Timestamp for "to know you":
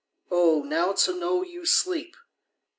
0.93-1.63